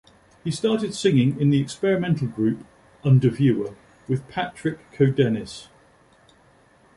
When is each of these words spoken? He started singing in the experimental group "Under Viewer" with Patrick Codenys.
He 0.43 0.49
started 0.49 0.95
singing 0.95 1.39
in 1.39 1.51
the 1.51 1.61
experimental 1.61 2.27
group 2.27 2.65
"Under 3.03 3.29
Viewer" 3.29 3.75
with 4.07 4.27
Patrick 4.27 4.79
Codenys. 4.93 5.67